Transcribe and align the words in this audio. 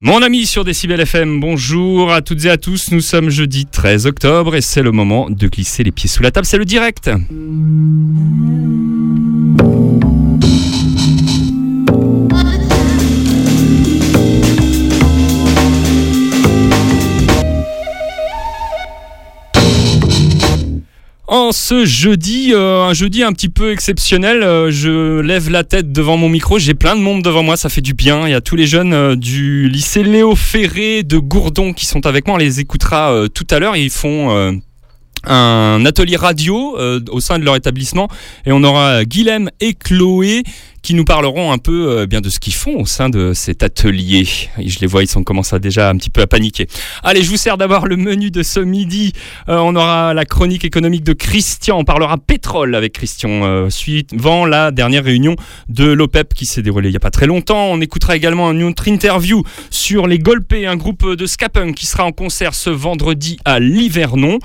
Mon 0.00 0.22
ami 0.22 0.46
sur 0.46 0.62
Décibel 0.62 1.00
FM, 1.00 1.40
bonjour 1.40 2.12
à 2.12 2.22
toutes 2.22 2.44
et 2.44 2.50
à 2.50 2.56
tous. 2.56 2.92
Nous 2.92 3.00
sommes 3.00 3.30
jeudi 3.30 3.66
13 3.66 4.06
octobre 4.06 4.54
et 4.54 4.60
c'est 4.60 4.84
le 4.84 4.92
moment 4.92 5.28
de 5.28 5.48
glisser 5.48 5.82
les 5.82 5.90
pieds 5.90 6.08
sous 6.08 6.22
la 6.22 6.30
table. 6.30 6.46
C'est 6.46 6.56
le 6.56 6.64
direct. 6.64 7.10
Ce 21.52 21.84
jeudi, 21.84 22.52
euh, 22.52 22.82
un 22.82 22.94
jeudi 22.94 23.22
un 23.22 23.32
petit 23.32 23.48
peu 23.48 23.72
exceptionnel, 23.72 24.42
euh, 24.42 24.70
je 24.70 25.20
lève 25.20 25.50
la 25.50 25.64
tête 25.64 25.92
devant 25.92 26.16
mon 26.16 26.28
micro, 26.28 26.58
j'ai 26.58 26.74
plein 26.74 26.94
de 26.94 27.00
monde 27.00 27.22
devant 27.22 27.42
moi, 27.42 27.56
ça 27.56 27.68
fait 27.68 27.80
du 27.80 27.94
bien. 27.94 28.26
Il 28.26 28.30
y 28.30 28.34
a 28.34 28.40
tous 28.40 28.56
les 28.56 28.66
jeunes 28.66 28.92
euh, 28.92 29.16
du 29.16 29.68
lycée 29.68 30.02
Léo 30.02 30.36
Ferré 30.36 31.02
de 31.04 31.18
Gourdon 31.18 31.72
qui 31.72 31.86
sont 31.86 32.06
avec 32.06 32.26
moi, 32.26 32.36
on 32.36 32.38
les 32.38 32.60
écoutera 32.60 33.14
tout 33.32 33.46
à 33.50 33.58
l'heure. 33.58 33.76
Ils 33.76 33.90
font 33.90 34.60
un 35.24 35.84
atelier 35.84 36.16
radio 36.16 36.76
au 37.10 37.20
sein 37.20 37.38
de 37.38 37.44
leur 37.44 37.56
établissement 37.56 38.08
et 38.46 38.52
on 38.52 38.62
aura 38.62 39.04
Guilhem 39.04 39.50
et 39.60 39.74
Chloé 39.74 40.44
qui 40.82 40.94
nous 40.94 41.04
parleront 41.04 41.52
un 41.52 41.58
peu 41.58 41.90
euh, 41.90 42.06
bien 42.06 42.20
de 42.20 42.28
ce 42.28 42.38
qu'ils 42.38 42.54
font 42.54 42.80
au 42.80 42.86
sein 42.86 43.10
de 43.10 43.32
cet 43.34 43.62
atelier. 43.62 44.26
je 44.58 44.78
les 44.80 44.86
vois, 44.86 45.02
ils 45.02 45.08
sont 45.08 45.22
commencent 45.22 45.52
déjà 45.54 45.90
un 45.90 45.96
petit 45.96 46.10
peu 46.10 46.22
à 46.22 46.26
paniquer. 46.26 46.66
Allez, 47.02 47.22
je 47.22 47.28
vous 47.28 47.36
sers 47.36 47.58
d'abord 47.58 47.86
le 47.86 47.96
menu 47.96 48.30
de 48.30 48.42
ce 48.42 48.60
midi. 48.60 49.12
Euh, 49.48 49.58
on 49.58 49.76
aura 49.76 50.14
la 50.14 50.24
chronique 50.24 50.64
économique 50.64 51.04
de 51.04 51.12
Christian. 51.12 51.78
On 51.78 51.84
parlera 51.84 52.16
pétrole 52.16 52.74
avec 52.74 52.94
Christian 52.94 53.44
euh, 53.44 53.70
suivant 53.70 54.46
la 54.46 54.70
dernière 54.70 55.04
réunion 55.04 55.36
de 55.68 55.84
l'OPEP 55.84 56.32
qui 56.34 56.46
s'est 56.46 56.62
déroulée 56.62 56.88
il 56.88 56.92
n'y 56.92 56.96
a 56.96 57.00
pas 57.00 57.10
très 57.10 57.26
longtemps. 57.26 57.66
On 57.66 57.80
écoutera 57.80 58.16
également 58.16 58.50
une 58.52 58.62
autre 58.62 58.88
interview 58.88 59.42
sur 59.70 60.06
les 60.06 60.18
Golpés, 60.18 60.66
un 60.66 60.76
groupe 60.76 61.06
de 61.06 61.26
Scapung 61.26 61.74
qui 61.74 61.86
sera 61.86 62.04
en 62.04 62.12
concert 62.12 62.54
ce 62.54 62.70
vendredi 62.70 63.36
à 63.44 63.58
Livernon. 63.58 64.38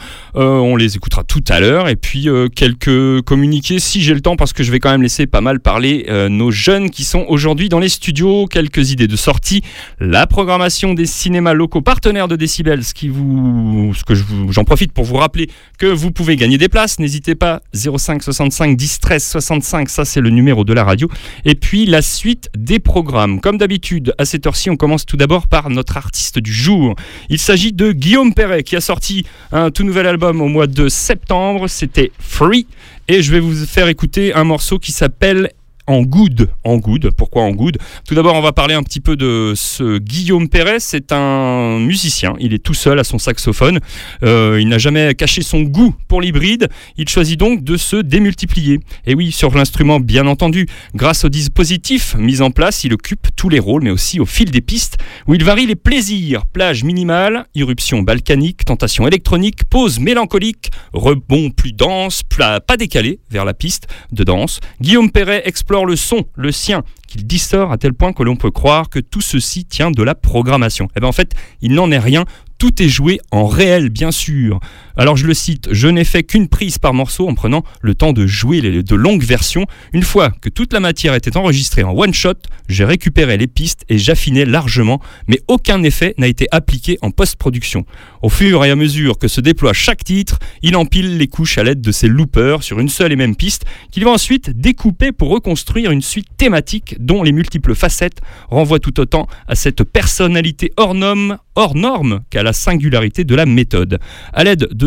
On 0.66 0.75
les 0.75 0.95
écoutera 0.95 1.23
tout 1.23 1.44
à 1.50 1.59
l'heure 1.59 1.89
et 1.89 1.95
puis 1.95 2.28
quelques 2.56 3.22
communiqués 3.23 3.80
si 3.80 4.02
j'ai 4.02 4.14
le 4.14 4.22
temps 4.22 4.36
parce 4.36 4.53
que 4.53 4.64
je 4.64 4.72
vais 4.72 4.80
quand 4.80 4.92
même 4.92 5.03
laisser 5.03 5.25
pas 5.28 5.42
mal 5.42 5.59
parler 5.59 6.06
nos 6.30 6.52
jeunes 6.52 6.89
qui 6.89 7.03
sont 7.03 7.25
aujourd'hui 7.28 7.69
dans 7.69 7.80
les 7.80 7.89
studios. 7.89 8.47
Quelques 8.47 8.91
idées 8.91 9.08
de 9.08 9.16
sortie. 9.16 9.61
La 10.00 10.28
programmation 10.28 10.94
des 10.94 11.06
cinémas 11.06 11.53
locaux 11.53 11.81
partenaires 11.81 12.28
de 12.28 12.36
Decibels, 12.36 12.84
ce 12.84 12.94
qui 12.94 13.09
vous, 13.09 13.94
ce 13.95 14.03
que 14.03 14.14
j'en 14.50 14.64
profite 14.64 14.91
pour 14.91 15.06
vous 15.06 15.16
rappeler 15.16 15.50
que 15.78 15.86
vous 15.86 16.11
pouvez 16.11 16.36
gagner 16.36 16.58
des 16.58 16.69
places. 16.69 17.00
N'hésitez 17.00 17.36
pas 17.36 17.61
05 17.73 18.23
65 18.23 18.78
10 18.78 19.00
13 19.00 19.23
65, 19.23 19.89
ça 19.89 20.06
c'est 20.06 20.22
le 20.22 20.30
numéro 20.30 20.64
de 20.64 20.73
la 20.73 20.84
radio. 20.84 21.09
Et 21.45 21.56
puis 21.56 21.86
la 21.86 22.02
suite 22.02 22.50
des 22.58 22.80
programmes. 22.80 23.41
Comme 23.41 23.58
d'habitude, 23.58 24.14
à 24.17 24.25
cette 24.25 24.45
heure-ci, 24.47 24.69
on 24.69 24.75
commence 24.75 25.06
tout 25.06 25.17
d'abord 25.17 25.47
par 25.47 25.69
notre 25.69 25.97
artiste 25.97 26.39
du 26.39 26.53
jour. 26.53 26.95
Il 27.30 27.39
s'agit 27.39 27.73
de 27.73 27.91
Guillaume 27.91 28.34
Perret 28.34 28.64
qui 28.64 28.75
a 28.75 28.81
sorti 28.81 29.25
un 29.52 29.72
tout 29.72 29.84
nouvel 29.84 30.08
album 30.08 30.41
au 30.41 30.47
mois 30.54 30.68
de 30.68 30.88
septembre. 30.88 31.68
C'était 31.68 32.12
Free. 32.20 32.68
Et 33.09 33.22
je 33.22 33.32
vais 33.32 33.42
vous 33.42 33.66
faire 33.66 33.90
écouter 33.90 34.34
un 34.34 34.46
morceau 34.46 34.80
qui 34.80 34.94
s'appelle 34.94 35.52
en 35.88 36.02
good. 36.02 36.50
En 36.64 36.78
good. 36.78 37.12
Pourquoi 37.17 37.44
en 37.44 37.52
good? 37.52 37.78
Tout 38.08 38.16
d'abord, 38.16 38.36
on 38.36 38.42
va 38.42 38.53
parler 38.53 38.73
un 38.73 38.84
petit 38.84 39.02
peu 39.02 39.16
de 39.16 39.53
ce 39.56 39.98
Guillaume 39.98 40.48
Perret. 40.48 40.80
C'est 40.80 41.12
un 41.12 41.80
musicien. 41.80 42.36
Il 42.40 42.53
est 42.53 42.64
tout 42.64 42.73
seul 42.73 43.00
à 43.00 43.03
son 43.03 43.17
saxophone. 43.17 43.80
Euh, 44.23 44.59
il 44.62 44.67
n'a 44.70 44.78
jamais 44.78 45.14
caché 45.16 45.42
son 45.42 45.62
goût 45.62 45.94
pour 46.08 46.22
l'hybride. 46.22 46.70
Il 46.98 47.09
choisit 47.09 47.40
donc 47.40 47.64
de 47.64 47.78
se 47.78 47.98
démultiplier. 47.98 48.80
Et 49.06 49.16
oui, 49.16 49.31
sur 49.31 49.53
l'instrument, 49.56 50.00
bien 50.00 50.28
entendu. 50.28 50.67
Grâce 50.95 51.25
au 51.25 51.30
dispositif 51.30 52.16
mis 52.18 52.42
en 52.42 52.52
place, 52.52 52.84
il 52.84 52.94
occupe 52.94 53.28
tous 53.36 53.50
les 53.50 53.59
rôles, 53.59 53.84
mais 53.84 53.92
aussi 53.92 54.20
au 54.20 54.25
fil 54.25 54.52
des 54.52 54.62
pistes 54.62 54.97
où 55.28 55.34
il 55.34 55.44
varie 55.44 55.66
les 55.66 55.75
plaisirs. 55.75 56.45
Plage 56.45 56.84
minimale, 56.84 57.45
irruption 57.56 58.02
balkanique, 58.02 58.66
tentation 58.66 59.08
électronique, 59.08 59.66
pause 59.70 60.00
mélancolique, 60.00 60.72
rebond 60.94 61.50
plus 61.50 61.73
dense, 61.73 62.22
pas 62.38 62.78
décalé 62.78 63.20
vers 63.30 63.45
la 63.45 63.53
piste 63.53 63.88
de 64.12 64.24
danse. 64.24 64.59
Guillaume 64.81 65.12
Perret 65.12 65.44
explore 65.46 65.72
le 65.81 65.95
son, 65.95 66.25
le 66.35 66.51
sien, 66.51 66.84
qu'il 67.07 67.25
distord 67.25 67.72
à 67.72 67.78
tel 67.78 67.94
point 67.94 68.13
que 68.13 68.22
l'on 68.22 68.35
peut 68.35 68.51
croire 68.51 68.89
que 68.89 69.00
tout 69.00 69.22
ceci 69.22 69.66
tient 69.66 69.89
de 69.89 70.03
la 70.03 70.13
programmation. 70.13 70.85
Et 70.85 70.97
eh 70.97 71.00
bien 71.00 71.09
en 71.09 71.13
fait, 71.13 71.34
il 71.61 71.73
n'en 71.73 71.89
est 71.91 72.00
rien, 72.00 72.25
tout 72.59 72.81
est 72.81 72.88
joué 72.88 73.19
en 73.31 73.47
réel, 73.47 73.89
bien 73.89 74.11
sûr. 74.11 74.59
Alors 74.96 75.18
je 75.18 75.26
le 75.26 75.34
cite, 75.34 75.70
je 75.72 75.88
n'ai 75.88 76.04
fait 76.04 76.22
qu'une 76.22 76.48
prise 76.48 76.78
par 76.78 76.94
morceau 76.94 77.28
en 77.28 77.34
prenant 77.34 77.64
le 77.81 77.96
temps 77.96 78.14
de 78.14 78.28
jouer 78.28 78.62
les, 78.62 78.84
de 78.84 78.96
longues 78.96 79.24
versions. 79.24 79.66
Une 79.92 80.04
fois 80.04 80.31
que 80.42 80.50
toute 80.50 80.72
la 80.72 80.80
matière 80.80 81.16
était 81.16 81.36
enregistrée 81.36 81.81
en 81.81 81.98
one 81.98 82.14
shot, 82.14 82.34
j'ai 82.70 82.86
récupéré 82.86 83.38
les 83.38 83.48
pistes 83.48 83.86
et 83.90 83.98
j'affinais 83.98 84.46
largement, 84.46 85.02
mais 85.28 85.42
aucun 85.48 85.82
effet 85.82 86.14
n'a 86.20 86.28
été 86.28 86.48
appliqué 86.52 87.00
en 87.02 87.09
post-production. 87.09 87.86
Au 88.22 88.30
fur 88.30 88.64
et 88.64 88.70
à 88.70 88.76
mesure 88.76 89.18
que 89.18 89.28
se 89.28 89.42
déploie 89.42 89.74
chaque 89.74 90.03
titre, 90.03 90.38
il 90.62 90.76
empile 90.76 91.18
les 91.18 91.28
couches 91.28 91.58
à 91.58 91.64
l'aide 91.64 91.82
de 91.82 91.92
ses 91.92 92.08
loopers 92.08 92.62
sur 92.62 92.80
une 92.80 92.90
seule 92.90 93.12
et 93.12 93.16
même 93.16 93.36
piste 93.36 93.66
qu'il 93.92 94.06
va 94.06 94.12
ensuite 94.12 94.52
découper 94.52 95.12
pour 95.12 95.30
reconstruire 95.30 95.90
une 95.90 96.03
suite 96.03 96.28
thématique 96.38 96.98
dont 97.00 97.24
les 97.24 97.32
multiples 97.32 97.74
facettes 97.74 98.22
renvoient 98.50 98.80
tout 98.80 99.00
autant 99.00 99.28
à 99.48 99.56
cette 99.56 99.84
personnalité 99.84 100.72
hors 100.78 100.94
norme, 100.94 101.40
hors 101.56 101.76
norme 101.76 102.22
qu'à 102.30 102.44
la 102.44 102.53
singularité 102.53 103.24
de 103.24 103.34
la 103.34 103.48
méthode. 103.48 104.00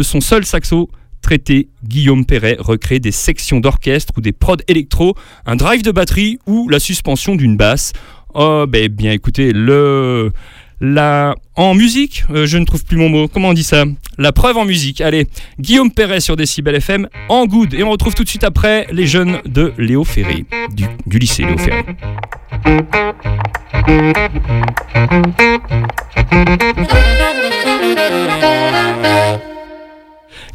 Son 0.02 0.20
seul 0.20 0.44
saxo 0.44 0.90
traité, 1.22 1.68
Guillaume 1.84 2.24
Perret 2.24 2.56
recrée 2.58 3.00
des 3.00 3.10
sections 3.10 3.58
d'orchestre 3.58 4.12
ou 4.16 4.20
des 4.20 4.32
prods 4.32 4.56
électro, 4.68 5.16
un 5.44 5.56
drive 5.56 5.82
de 5.82 5.90
batterie 5.90 6.38
ou 6.46 6.68
la 6.68 6.78
suspension 6.78 7.34
d'une 7.34 7.56
basse. 7.56 7.92
Oh, 8.34 8.64
ben 8.68 8.88
bien 8.88 9.12
écoutez, 9.12 9.52
le... 9.52 10.32
La... 10.80 11.34
En 11.54 11.74
musique, 11.74 12.24
euh, 12.30 12.46
je 12.46 12.58
ne 12.58 12.66
trouve 12.66 12.84
plus 12.84 12.98
mon 12.98 13.08
mot. 13.08 13.28
Comment 13.28 13.48
on 13.48 13.54
dit 13.54 13.64
ça? 13.64 13.86
La 14.18 14.30
preuve 14.32 14.58
en 14.58 14.66
musique. 14.66 15.00
Allez, 15.00 15.26
Guillaume 15.58 15.90
Perret 15.90 16.20
sur 16.20 16.36
Décibel 16.36 16.74
FM 16.74 17.08
en 17.30 17.46
good. 17.46 17.72
Et 17.72 17.82
on 17.82 17.90
retrouve 17.90 18.14
tout 18.14 18.24
de 18.24 18.28
suite 18.28 18.44
après 18.44 18.86
les 18.92 19.06
jeunes 19.06 19.38
de 19.46 19.72
Léo 19.78 20.04
Ferré, 20.04 20.44
du, 20.74 20.84
du 21.06 21.18
lycée 21.18 21.44
Léo 21.44 21.56
Ferré. 21.56 21.84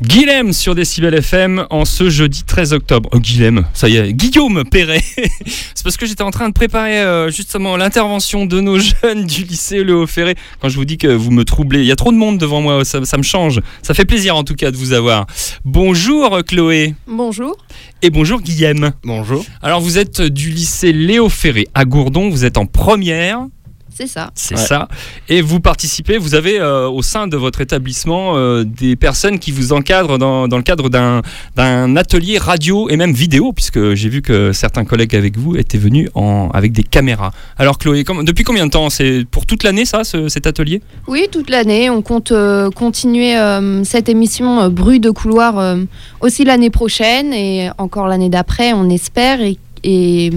Guilhem 0.01 0.51
sur 0.51 0.73
Décibel 0.73 1.13
FM 1.13 1.67
en 1.69 1.85
ce 1.85 2.09
jeudi 2.09 2.43
13 2.43 2.73
octobre. 2.73 3.07
Oh, 3.13 3.19
Guilhem, 3.19 3.65
ça 3.75 3.87
y 3.87 3.97
est, 3.97 4.13
Guillaume 4.13 4.63
Perret. 4.63 5.03
C'est 5.45 5.83
parce 5.83 5.95
que 5.95 6.07
j'étais 6.07 6.23
en 6.23 6.31
train 6.31 6.49
de 6.49 6.53
préparer 6.53 7.01
euh, 7.01 7.29
justement 7.29 7.77
l'intervention 7.77 8.47
de 8.47 8.61
nos 8.61 8.79
jeunes 9.03 9.25
du 9.25 9.43
lycée 9.43 9.83
Léo 9.83 10.07
Ferré. 10.07 10.33
Quand 10.59 10.69
je 10.69 10.75
vous 10.75 10.85
dis 10.85 10.97
que 10.97 11.07
vous 11.07 11.29
me 11.29 11.45
troublez, 11.45 11.81
il 11.81 11.85
y 11.85 11.91
a 11.91 11.95
trop 11.95 12.11
de 12.11 12.17
monde 12.17 12.39
devant 12.39 12.61
moi, 12.61 12.83
ça, 12.83 13.05
ça 13.05 13.17
me 13.17 13.23
change. 13.23 13.61
Ça 13.83 13.93
fait 13.93 14.05
plaisir 14.05 14.35
en 14.35 14.43
tout 14.43 14.55
cas 14.55 14.71
de 14.71 14.77
vous 14.77 14.93
avoir. 14.93 15.27
Bonjour 15.65 16.39
Chloé. 16.47 16.95
Bonjour. 17.05 17.55
Et 18.01 18.09
bonjour 18.09 18.41
Guillaume. 18.41 18.93
Bonjour. 19.03 19.45
Alors 19.61 19.81
vous 19.81 19.99
êtes 19.99 20.21
du 20.21 20.49
lycée 20.49 20.93
Léo 20.93 21.29
Ferré 21.29 21.67
à 21.75 21.85
Gourdon, 21.85 22.31
vous 22.31 22.43
êtes 22.43 22.57
en 22.57 22.65
première. 22.65 23.45
C'est 23.93 24.07
ça. 24.07 24.31
C'est 24.35 24.57
ça. 24.57 24.87
Et 25.29 25.41
vous 25.41 25.59
participez, 25.59 26.17
vous 26.17 26.33
avez 26.33 26.59
euh, 26.59 26.89
au 26.89 27.01
sein 27.01 27.27
de 27.27 27.37
votre 27.37 27.61
établissement 27.61 28.37
euh, 28.37 28.63
des 28.63 28.95
personnes 28.95 29.37
qui 29.37 29.51
vous 29.51 29.73
encadrent 29.73 30.17
dans, 30.17 30.47
dans 30.47 30.57
le 30.57 30.63
cadre 30.63 30.89
d'un 30.89 31.95
atelier 31.95 32.37
radio 32.37 32.89
et 32.89 32.97
même 32.97 33.13
vidéo, 33.13 33.53
puisque 33.53 33.93
j'ai 33.93 34.09
vu 34.09 34.21
que 34.21 34.53
certains 34.53 34.85
collègues 34.85 35.15
avec 35.15 35.37
vous 35.37 35.55
étaient 35.55 35.77
venus 35.77 36.09
en, 36.15 36.49
avec 36.53 36.71
des 36.71 36.83
caméras. 36.83 37.31
Alors 37.57 37.77
Chloé, 37.77 38.03
depuis 38.23 38.43
combien 38.43 38.65
de 38.65 38.71
temps? 38.71 38.89
C'est 38.89 39.25
pour 39.29 39.45
toute 39.45 39.63
l'année 39.63 39.85
ça, 39.85 40.03
cet 40.03 40.47
atelier? 40.47 40.81
Oui, 41.07 41.27
toute 41.31 41.49
l'année. 41.49 41.89
On 41.89 42.01
compte 42.01 42.31
euh, 42.31 42.69
continuer 42.71 43.35
cette 43.83 44.09
émission 44.09 44.69
Bruit 44.69 44.99
de 44.99 45.11
couloir 45.11 45.77
aussi 46.21 46.43
l'année 46.43 46.69
prochaine 46.69 47.33
et 47.33 47.69
encore 47.77 48.07
l'année 48.07 48.29
d'après, 48.29 48.73
on 48.73 48.89
espère. 48.89 49.41
et, 49.41 49.57
et 49.83 50.31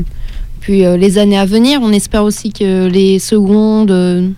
puis 0.65 0.87
euh, 0.87 0.97
les 0.97 1.19
années 1.19 1.37
à 1.37 1.45
venir, 1.45 1.81
on 1.83 1.93
espère 1.93 2.25
aussi 2.25 2.51
que 2.51 2.89
les 2.89 3.19
secondes 3.19 3.91
euh, 3.91 4.31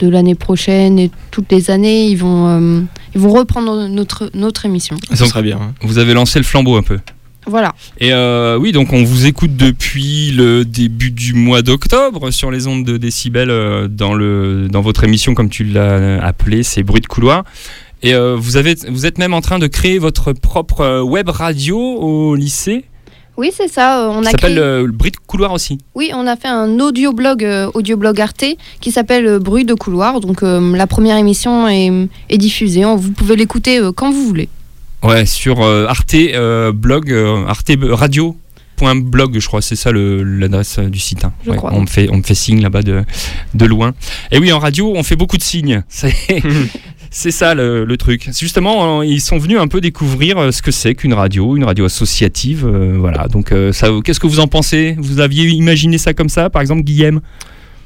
de 0.00 0.08
l'année 0.08 0.34
prochaine 0.34 0.98
et 0.98 1.08
toutes 1.30 1.52
les 1.52 1.70
années, 1.70 2.08
ils 2.08 2.16
vont, 2.16 2.48
euh, 2.48 2.80
ils 3.14 3.20
vont 3.20 3.32
reprendre 3.32 3.86
notre, 3.86 4.28
notre 4.34 4.66
émission. 4.66 4.96
Ça 5.14 5.24
serait 5.24 5.44
bien. 5.44 5.58
Hein. 5.62 5.72
Vous 5.82 5.98
avez 5.98 6.14
lancé 6.14 6.40
le 6.40 6.44
flambeau 6.44 6.74
un 6.74 6.82
peu. 6.82 6.98
Voilà. 7.46 7.74
Et 8.00 8.12
oui, 8.58 8.72
donc 8.72 8.92
on 8.92 9.04
vous 9.04 9.26
écoute 9.26 9.56
depuis 9.56 10.32
le 10.32 10.64
début 10.64 11.12
du 11.12 11.32
mois 11.32 11.62
d'octobre 11.62 12.32
sur 12.32 12.50
les 12.50 12.66
ondes 12.66 12.84
de 12.84 12.96
décibels 12.96 13.88
dans, 13.88 14.14
le, 14.14 14.66
dans 14.68 14.80
votre 14.80 15.04
émission, 15.04 15.34
comme 15.34 15.48
tu 15.48 15.62
l'as 15.62 16.24
appelé, 16.24 16.64
c'est 16.64 16.82
Bruit 16.82 17.00
de 17.00 17.06
couloir. 17.06 17.44
Et 18.02 18.14
vous, 18.14 18.56
avez, 18.56 18.76
vous 18.88 19.06
êtes 19.06 19.18
même 19.18 19.34
en 19.34 19.40
train 19.40 19.60
de 19.60 19.68
créer 19.68 19.98
votre 19.98 20.32
propre 20.32 21.02
web 21.02 21.28
radio 21.28 21.78
au 21.78 22.34
lycée? 22.34 22.84
Oui, 23.36 23.50
c'est 23.56 23.68
ça. 23.68 24.00
Euh, 24.04 24.08
on 24.10 24.22
ça 24.22 24.30
s'appelle 24.32 24.54
le 24.54 24.86
Bruit 24.86 25.10
de 25.10 25.16
couloir 25.26 25.52
aussi. 25.52 25.78
Oui, 25.94 26.10
on 26.14 26.26
a 26.26 26.36
fait 26.36 26.48
un 26.48 26.78
audioblog, 26.80 27.44
euh, 27.44 27.70
audioblog 27.74 28.20
Arte, 28.20 28.44
qui 28.80 28.92
s'appelle 28.92 29.26
euh, 29.26 29.38
Bruit 29.38 29.64
de 29.64 29.74
couloir. 29.74 30.20
Donc 30.20 30.42
la 30.42 30.86
première 30.86 31.16
émission 31.16 31.66
est, 31.68 32.08
diffusée. 32.38 32.84
Vous 32.84 33.12
pouvez 33.12 33.36
l'écouter 33.36 33.80
quand 33.96 34.10
vous 34.12 34.26
voulez. 34.26 34.48
Ouais, 35.02 35.26
sur 35.26 35.62
Arte 35.62 36.14
blog, 36.74 37.12
Arte 37.48 37.70
radio 37.90 38.36
.blog, 38.96 39.38
je 39.38 39.46
crois, 39.46 39.62
c'est 39.62 39.76
ça 39.76 39.92
le- 39.92 40.22
l'adresse 40.24 40.78
euh, 40.78 40.88
du 40.88 40.98
site. 40.98 41.24
hein. 41.24 41.32
Je 41.44 41.50
Ouais, 41.50 41.56
crois. 41.56 41.70
on, 41.72 41.82
me 41.82 41.86
fait, 41.86 42.08
on 42.10 42.16
me 42.16 42.22
fait 42.22 42.34
signe 42.34 42.60
là-bas 42.60 42.82
de, 42.82 43.04
de 43.54 43.64
loin. 43.64 43.92
Et 44.32 44.38
oui, 44.38 44.50
en 44.52 44.58
radio, 44.58 44.92
on 44.96 45.02
fait 45.02 45.14
beaucoup 45.16 45.36
de 45.36 45.42
signes. 45.42 45.82
C'est 47.14 47.30
ça 47.30 47.54
le, 47.54 47.84
le 47.84 47.96
truc. 47.98 48.30
Justement, 48.36 49.00
euh, 49.00 49.04
ils 49.04 49.20
sont 49.20 49.36
venus 49.36 49.58
un 49.58 49.68
peu 49.68 49.82
découvrir 49.82 50.38
euh, 50.38 50.50
ce 50.50 50.62
que 50.62 50.70
c'est 50.70 50.94
qu'une 50.94 51.12
radio, 51.12 51.56
une 51.56 51.64
radio 51.64 51.84
associative. 51.84 52.66
euh, 52.66 52.96
voilà. 52.98 53.28
Donc, 53.28 53.52
euh, 53.52 53.70
ça, 53.70 53.90
qu'est-ce 54.02 54.18
que 54.18 54.26
vous 54.26 54.40
en 54.40 54.46
pensez? 54.46 54.96
Vous 54.98 55.20
aviez 55.20 55.46
imaginé 55.50 55.98
ça 55.98 56.14
comme 56.14 56.30
ça, 56.30 56.48
par 56.48 56.62
exemple, 56.62 56.82
Guillaume? 56.84 57.20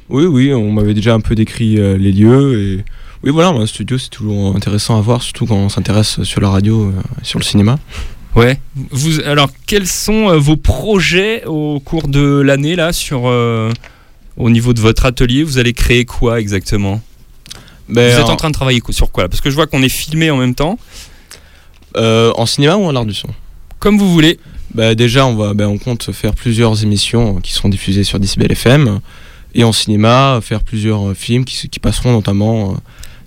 Oui, 0.08 0.26
oui, 0.26 0.54
on 0.54 0.70
m'avait 0.70 0.94
déjà 0.94 1.12
un 1.12 1.18
peu 1.18 1.34
décrit 1.34 1.80
euh, 1.80 1.98
les 1.98 2.12
lieux. 2.12 2.60
Et... 2.60 2.84
Oui, 3.24 3.32
voilà, 3.32 3.48
un 3.48 3.66
studio, 3.66 3.98
c'est 3.98 4.10
toujours 4.10 4.54
intéressant 4.54 4.96
à 4.96 5.00
voir, 5.00 5.20
surtout 5.20 5.44
quand 5.44 5.56
on 5.56 5.68
s'intéresse 5.68 6.22
sur 6.22 6.40
la 6.40 6.48
radio, 6.48 6.92
sur 7.22 7.40
le 7.40 7.44
cinéma. 7.44 7.80
Ouais. 8.36 8.60
Vous, 8.92 9.18
alors, 9.22 9.50
quels 9.66 9.88
sont 9.88 10.38
vos 10.38 10.56
projets 10.56 11.44
au 11.46 11.80
cours 11.80 12.06
de 12.06 12.40
l'année 12.40 12.76
là 12.76 12.92
sur 12.92 13.22
euh, 13.24 13.72
au 14.36 14.50
niveau 14.50 14.72
de 14.72 14.80
votre 14.80 15.04
atelier? 15.04 15.42
Vous 15.42 15.58
allez 15.58 15.72
créer 15.72 16.04
quoi 16.04 16.38
exactement? 16.38 17.00
Ben, 17.88 18.12
Vous 18.14 18.20
êtes 18.20 18.28
en 18.30 18.36
train 18.36 18.48
de 18.48 18.54
travailler 18.54 18.80
sur 18.90 19.10
quoi 19.12 19.24
là? 19.24 19.28
Parce 19.28 19.40
que 19.40 19.50
je 19.50 19.54
vois 19.54 19.66
qu'on 19.66 19.82
est 19.82 19.88
filmé 19.88 20.30
en 20.30 20.36
même 20.36 20.54
temps. 20.54 20.78
euh, 21.96 22.32
en 22.36 22.46
cinéma 22.46 22.76
ou 22.76 22.84
en 22.84 22.94
art 22.96 23.06
du 23.06 23.14
son? 23.14 23.28
Comme 23.78 23.98
vous 23.98 24.10
voulez. 24.12 24.38
Bah, 24.74 24.94
déjà, 24.94 25.26
on, 25.26 25.34
va, 25.36 25.54
bah, 25.54 25.68
on 25.68 25.78
compte 25.78 26.12
faire 26.12 26.34
plusieurs 26.34 26.82
émissions 26.82 27.36
qui 27.36 27.52
seront 27.52 27.68
diffusées 27.68 28.04
sur 28.04 28.18
Decibel 28.18 28.50
FM. 28.52 29.00
Et 29.54 29.64
en 29.64 29.72
cinéma, 29.72 30.40
faire 30.42 30.62
plusieurs 30.62 31.08
euh, 31.10 31.14
films 31.14 31.44
qui, 31.44 31.68
qui 31.68 31.80
passeront 31.80 32.12
notamment 32.12 32.72
euh, 32.72 32.74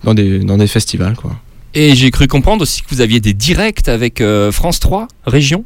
dans, 0.03 0.13
des, 0.13 0.39
dans 0.39 0.57
des 0.57 0.67
festivals. 0.67 1.15
Quoi. 1.15 1.31
Et 1.73 1.95
j'ai 1.95 2.11
cru 2.11 2.27
comprendre 2.27 2.61
aussi 2.61 2.81
que 2.81 2.89
vous 2.89 3.01
aviez 3.01 3.19
des 3.19 3.33
directs 3.33 3.88
avec 3.88 4.21
euh, 4.21 4.51
France 4.51 4.79
3 4.79 5.07
Région? 5.25 5.63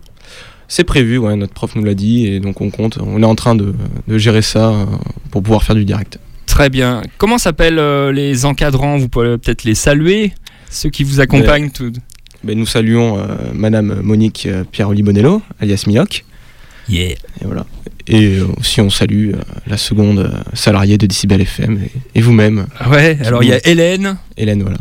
C'est 0.70 0.86
prévu, 0.86 1.18
ouais, 1.18 1.36
notre 1.36 1.54
prof 1.54 1.76
nous 1.76 1.84
l'a 1.84 1.94
dit. 1.96 2.28
Et 2.28 2.40
donc 2.40 2.62
on 2.62 2.70
compte, 2.70 2.98
on 3.02 3.22
est 3.22 3.26
en 3.26 3.36
train 3.36 3.56
de, 3.56 3.74
de 4.08 4.18
gérer 4.18 4.42
ça 4.42 4.70
euh, 4.70 4.86
pour 5.32 5.44
pouvoir 5.44 5.64
faire 5.64 5.76
du 5.76 5.84
direct. 5.86 6.18
Très 6.46 6.70
bien. 6.70 7.02
Comment 7.18 7.38
s'appellent 7.38 7.80
euh, 7.80 8.12
les 8.12 8.46
encadrants? 8.46 8.98
Vous 8.98 9.10
pouvez 9.10 9.38
peut-être 9.38 9.64
les 9.64 9.76
saluer, 9.76 10.34
ceux 10.70 10.90
qui 10.90 11.04
vous 11.04 11.20
accompagnent. 11.20 11.70
tout- 11.72 11.92
Ben, 12.44 12.58
nous 12.58 12.66
saluons 12.66 13.18
euh, 13.18 13.24
Madame 13.54 14.02
Monique 14.02 14.46
euh, 14.46 14.64
Pierre-Oli 14.70 15.02
Bonello, 15.04 15.42
alias 15.60 15.86
Mioc. 15.88 16.26
Yeah. 16.90 17.12
Et 17.12 17.18
voilà. 17.46 17.66
Et 18.08 18.36
euh, 18.40 18.46
aussi 18.60 18.82
on 18.82 18.90
salue 18.90 19.32
la 19.66 19.78
seconde 19.78 20.30
salariée 20.54 20.98
de 20.98 21.08
Decibel 21.08 21.40
FM 21.42 21.80
et, 21.86 22.20
et 22.20 22.22
vous-même, 22.22 22.68
Ouais. 22.90 23.18
Alors 23.26 23.42
il 23.44 23.50
y 23.50 23.54
a 23.54 23.66
Hélène 23.66 24.18
Hélène. 24.36 24.62
Voilà. 24.64 24.78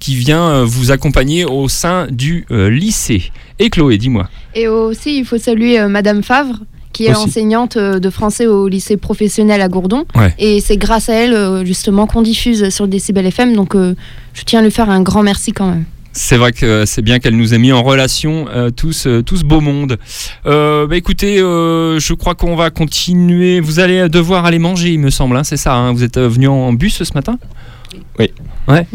qui 0.00 0.16
vient 0.16 0.64
vous 0.64 0.90
accompagner 0.90 1.44
au 1.44 1.68
sein 1.68 2.08
du 2.10 2.44
euh, 2.50 2.68
lycée. 2.68 3.30
Et 3.60 3.70
Chloé, 3.70 3.96
dis-moi. 3.96 4.28
Et 4.56 4.66
aussi, 4.66 5.16
il 5.18 5.24
faut 5.24 5.38
saluer 5.38 5.78
euh, 5.78 5.88
Madame 5.88 6.24
Favre, 6.24 6.58
qui 6.94 7.04
est 7.04 7.10
Aussi. 7.10 7.24
enseignante 7.28 7.76
euh, 7.76 7.98
de 7.98 8.08
français 8.08 8.46
au 8.46 8.66
lycée 8.68 8.96
professionnel 8.96 9.60
à 9.60 9.68
Gourdon. 9.68 10.04
Ouais. 10.14 10.34
Et 10.38 10.60
c'est 10.60 10.78
grâce 10.78 11.10
à 11.10 11.12
elle, 11.14 11.34
euh, 11.34 11.64
justement, 11.66 12.06
qu'on 12.06 12.22
diffuse 12.22 12.70
sur 12.70 12.88
Décibel 12.88 13.26
FM. 13.26 13.54
Donc, 13.54 13.74
euh, 13.74 13.94
je 14.32 14.44
tiens 14.44 14.60
à 14.60 14.62
lui 14.62 14.70
faire 14.70 14.88
un 14.88 15.02
grand 15.02 15.22
merci 15.22 15.52
quand 15.52 15.66
même. 15.68 15.84
C'est 16.16 16.36
vrai 16.36 16.52
que 16.52 16.84
c'est 16.86 17.02
bien 17.02 17.18
qu'elle 17.18 17.36
nous 17.36 17.54
ait 17.54 17.58
mis 17.58 17.72
en 17.72 17.82
relation 17.82 18.46
euh, 18.48 18.70
tous, 18.70 19.08
euh, 19.08 19.20
tout 19.22 19.36
ce 19.36 19.44
beau 19.44 19.60
monde. 19.60 19.98
Euh, 20.46 20.86
bah 20.86 20.96
écoutez, 20.96 21.40
euh, 21.40 21.98
je 21.98 22.14
crois 22.14 22.36
qu'on 22.36 22.54
va 22.54 22.70
continuer. 22.70 23.58
Vous 23.58 23.80
allez 23.80 24.08
devoir 24.08 24.44
aller 24.44 24.60
manger, 24.60 24.90
il 24.92 25.00
me 25.00 25.10
semble, 25.10 25.36
hein, 25.36 25.42
c'est 25.42 25.56
ça. 25.56 25.74
hein 25.74 25.92
vous 25.92 26.04
êtes 26.04 26.18
venu 26.20 26.46
en 26.46 26.72
bus 26.72 27.02
ce 27.02 27.12
matin? 27.14 27.36
Oui. 28.20 28.30
Ouais. 28.68 28.86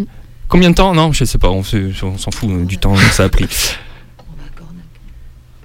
Combien 0.47 0.69
de 0.69 0.75
temps? 0.75 0.93
Non, 0.93 1.11
je 1.11 1.25
sais 1.25 1.37
pas. 1.37 1.49
On, 1.49 1.61
se- 1.61 1.91
on 2.05 2.17
s'en 2.17 2.31
fout 2.31 2.65
du 2.65 2.77
temps 2.77 2.93
que 2.93 3.13
ça 3.13 3.25
a 3.25 3.29
pris. 3.29 3.47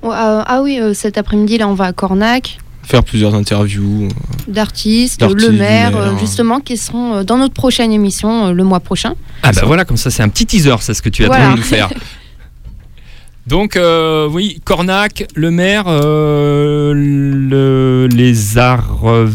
Oh, 0.04 0.08
euh, 0.12 0.42
ah 0.46 0.60
oui, 0.62 0.78
euh, 0.80 0.92
cet 0.94 1.16
après-midi, 1.18 1.58
là, 1.58 1.66
on 1.66 1.74
va 1.74 1.86
à 1.86 1.92
Cornac, 1.92 2.58
Faire 2.82 3.02
plusieurs 3.02 3.34
interviews. 3.34 4.08
d'artistes, 4.46 5.20
D'artistes, 5.20 5.48
le 5.50 5.56
maire, 5.56 5.92
maire. 5.92 5.96
euh, 6.12 6.18
justement, 6.20 6.60
qui 6.60 6.76
seront 6.76 7.14
euh, 7.14 7.22
dans 7.24 7.38
notre 7.38 7.54
prochaine 7.54 7.90
émission 7.92 8.48
euh, 8.48 8.52
le 8.52 8.62
mois 8.64 8.80
prochain. 8.80 9.14
Ah 9.42 9.52
bah 9.52 9.62
voilà, 9.64 9.86
comme 9.86 9.96
ça 9.96 10.10
c'est 10.10 10.22
un 10.22 10.28
petit 10.28 10.44
teaser, 10.44 10.76
c'est 10.80 10.92
ce 10.92 11.00
que 11.00 11.08
tu 11.08 11.24
as 11.24 11.28
Voilà. 11.28 11.52
de 11.52 11.56
nous 11.56 11.62
faire. 11.62 11.88
Donc 13.46 13.76
euh, 13.76 14.26
oui, 14.30 14.60
Cornac, 14.64 15.26
le 15.34 15.50
maire, 15.50 15.84
euh, 15.86 16.92
le, 16.94 18.06
les 18.14 18.56
arts, 18.58 19.00
euh, 19.04 19.28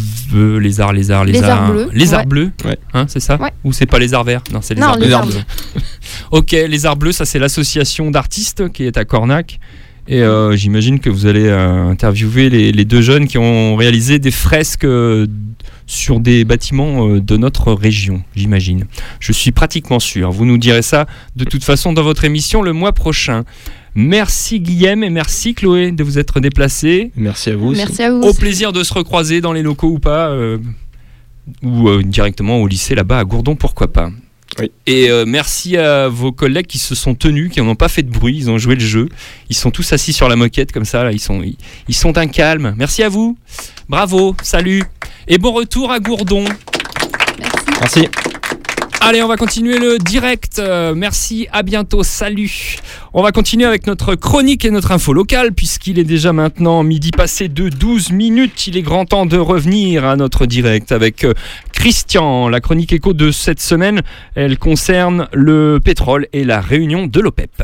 les 0.59 0.79
arts, 0.79 0.93
les 0.93 1.11
arts, 1.11 1.25
les, 1.25 1.33
Les 1.33 1.43
arts 1.43 1.71
bleus, 1.71 1.89
les 1.93 2.13
arts 2.13 2.19
ouais. 2.21 2.25
bleus, 2.25 2.51
Ouais. 2.65 2.79
hein, 2.95 3.05
c'est 3.07 3.19
ça 3.19 3.37
Ouais. 3.37 3.51
Ou 3.63 3.71
c'est 3.73 3.85
pas 3.85 3.99
les 3.99 4.13
arts 4.15 4.23
verts 4.23 4.41
Non, 4.51 4.59
c'est 4.63 4.73
les 4.75 4.81
Non, 4.81 4.87
arts 4.89 4.97
les 4.97 5.05
bleus. 5.07 5.15
arts 5.15 5.25
bleus. 5.27 5.41
Ok, 6.31 6.51
les 6.51 6.85
arts 6.87 6.95
bleus, 6.97 7.11
ça 7.11 7.25
c'est 7.25 7.37
l'association 7.39 8.09
d'artistes 8.09 8.71
qui 8.71 8.83
est 8.85 8.97
à 8.97 9.05
Cornac. 9.05 9.59
Et 10.11 10.23
euh, 10.23 10.55
j'imagine 10.55 10.99
que 10.99 11.09
vous 11.11 11.27
allez 11.27 11.45
euh, 11.45 11.87
interviewer 11.87 12.49
les, 12.49 12.71
les 12.71 12.83
deux 12.83 13.01
jeunes 13.01 13.27
qui 13.27 13.37
ont 13.37 13.75
réalisé 13.75 14.17
des 14.17 14.31
fresques 14.31 14.83
euh, 14.83 15.27
sur 15.85 16.19
des 16.19 16.45
bâtiments 16.45 17.07
euh, 17.07 17.21
de 17.21 17.37
notre 17.37 17.73
région, 17.73 18.23
j'imagine. 18.35 18.85
Je 19.19 19.31
suis 19.31 19.51
pratiquement 19.51 19.99
sûr. 19.99 20.31
Vous 20.31 20.45
nous 20.45 20.57
direz 20.57 20.81
ça 20.81 21.05
de 21.35 21.43
toute 21.43 21.63
façon 21.63 21.93
dans 21.93 22.01
votre 22.01 22.25
émission 22.25 22.63
le 22.63 22.73
mois 22.73 22.93
prochain. 22.93 23.43
Merci 23.93 24.59
Guillaume 24.59 25.03
et 25.03 25.11
merci 25.11 25.53
Chloé 25.53 25.91
de 25.91 26.03
vous 26.03 26.17
être 26.17 26.39
déplacés. 26.39 27.11
Merci 27.15 27.51
à 27.51 27.55
vous. 27.55 27.67
aussi. 27.67 27.79
Merci 27.79 28.03
à 28.03 28.11
vous. 28.11 28.21
Au 28.21 28.33
plaisir 28.33 28.73
de 28.73 28.83
se 28.83 28.93
recroiser 28.93 29.41
dans 29.41 29.53
les 29.53 29.61
locaux 29.61 29.89
ou 29.89 29.99
pas, 29.99 30.29
euh, 30.29 30.57
ou 31.61 31.87
euh, 31.87 32.01
directement 32.03 32.57
au 32.57 32.67
lycée 32.67 32.95
là-bas 32.95 33.19
à 33.19 33.23
Gourdon, 33.25 33.55
pourquoi 33.55 33.91
pas. 33.91 34.09
Oui. 34.59 34.71
Et 34.87 35.09
euh, 35.09 35.25
merci 35.25 35.77
à 35.77 36.07
vos 36.07 36.31
collègues 36.31 36.67
qui 36.67 36.77
se 36.77 36.95
sont 36.95 37.15
tenus, 37.15 37.51
qui 37.51 37.61
n'ont 37.61 37.75
pas 37.75 37.89
fait 37.89 38.03
de 38.03 38.11
bruit, 38.11 38.35
ils 38.35 38.49
ont 38.49 38.57
joué 38.57 38.75
le 38.75 38.81
jeu. 38.81 39.09
Ils 39.49 39.55
sont 39.55 39.71
tous 39.71 39.93
assis 39.93 40.13
sur 40.13 40.29
la 40.29 40.35
moquette 40.35 40.71
comme 40.71 40.85
ça, 40.85 41.03
là, 41.03 41.11
ils 41.11 41.19
sont, 41.19 41.41
ils, 41.41 41.57
ils 41.87 41.95
sont 41.95 42.11
d'un 42.11 42.27
calme. 42.27 42.73
Merci 42.77 43.03
à 43.03 43.09
vous. 43.09 43.37
Bravo, 43.87 44.35
salut. 44.43 44.83
Et 45.27 45.37
bon 45.37 45.51
retour 45.51 45.91
à 45.91 45.99
Gourdon. 45.99 46.45
Merci. 47.81 47.99
Merci. 48.01 48.28
Allez, 49.09 49.23
on 49.23 49.27
va 49.27 49.37
continuer 49.37 49.79
le 49.79 49.97
direct. 49.97 50.59
Euh, 50.59 50.93
merci, 50.93 51.47
à 51.51 51.63
bientôt, 51.63 52.03
salut. 52.03 52.77
On 53.11 53.23
va 53.23 53.31
continuer 53.31 53.65
avec 53.65 53.87
notre 53.87 54.13
chronique 54.13 54.65
et 54.65 54.69
notre 54.69 54.91
info 54.91 55.13
locale, 55.13 55.51
puisqu'il 55.51 55.97
est 55.97 56.03
déjà 56.03 56.31
maintenant 56.31 56.83
midi 56.83 57.09
passé 57.09 57.47
de 57.47 57.69
12 57.69 58.11
minutes. 58.11 58.67
Il 58.67 58.77
est 58.77 58.83
grand 58.83 59.05
temps 59.05 59.25
de 59.25 59.39
revenir 59.39 60.05
à 60.05 60.15
notre 60.15 60.45
direct 60.45 60.91
avec 60.91 61.23
euh, 61.23 61.33
Christian. 61.73 62.49
La 62.49 62.61
chronique 62.61 62.93
écho 62.93 63.13
de 63.13 63.31
cette 63.31 63.59
semaine, 63.59 64.03
elle 64.35 64.59
concerne 64.59 65.27
le 65.33 65.79
pétrole 65.83 66.27
et 66.31 66.43
la 66.43 66.61
réunion 66.61 67.07
de 67.07 67.19
l'OPEP. 67.19 67.63